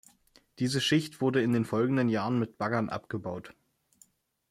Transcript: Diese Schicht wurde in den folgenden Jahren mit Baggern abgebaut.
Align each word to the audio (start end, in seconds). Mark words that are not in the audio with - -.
Diese 0.57 0.81
Schicht 0.81 1.21
wurde 1.21 1.43
in 1.43 1.53
den 1.53 1.63
folgenden 1.63 2.09
Jahren 2.09 2.39
mit 2.39 2.57
Baggern 2.57 2.89
abgebaut. 2.89 3.53